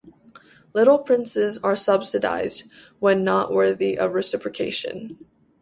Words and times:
Little 0.73 0.97
princes 0.97 1.59
are 1.59 1.75
subsidized, 1.75 2.63
when 2.97 3.23
not 3.23 3.51
worthy 3.51 3.99
of 3.99 4.15
reciprocation. 4.15 5.19